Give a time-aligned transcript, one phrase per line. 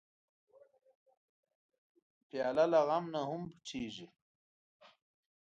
[2.27, 4.07] پیاله له غم نه هم پټېږي.